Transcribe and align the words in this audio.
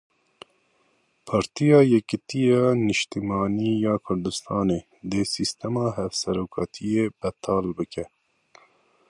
Partiya 1.27 1.79
Yekitiya 1.93 2.63
Niştimanî 2.85 3.71
ya 3.85 3.95
Kurdistanê 4.05 4.79
dê 5.09 5.21
sîstema 5.33 5.85
hevserokatiyê 5.97 7.05
betal 7.19 7.65
bike. 7.77 8.05